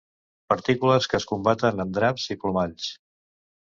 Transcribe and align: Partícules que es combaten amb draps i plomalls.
Partícules 0.53 1.09
que 1.13 1.17
es 1.21 1.29
combaten 1.33 1.87
amb 1.87 1.97
draps 2.01 2.29
i 2.39 2.43
plomalls. 2.43 2.93